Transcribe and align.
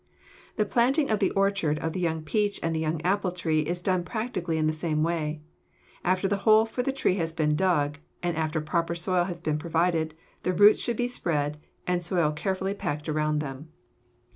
The 0.55 0.65
planting 0.65 1.09
in 1.09 1.17
the 1.19 1.29
orchard 1.29 1.77
of 1.77 1.93
the 1.93 1.99
young 1.99 2.23
peach 2.23 2.59
and 2.63 2.73
the 2.75 2.79
young 2.79 3.03
apple 3.03 3.29
tree 3.31 3.59
is 3.59 3.83
done 3.83 3.99
in 3.99 4.03
practically 4.03 4.59
the 4.59 4.73
same 4.73 5.03
way. 5.03 5.43
After 6.03 6.27
the 6.27 6.37
hole 6.37 6.65
for 6.65 6.81
the 6.81 6.91
tree 6.91 7.17
has 7.17 7.31
been 7.31 7.55
dug 7.55 7.99
and 8.23 8.35
after 8.35 8.59
proper 8.61 8.95
soil 8.95 9.25
has 9.25 9.39
been 9.39 9.59
provided, 9.59 10.15
the 10.41 10.53
roots 10.53 10.79
should 10.81 10.97
be 10.97 11.07
spread 11.07 11.59
and 11.85 11.99
the 11.99 12.03
soil 12.03 12.31
carefully 12.31 12.73
packed 12.73 13.07
around 13.07 13.41
them. 13.41 13.69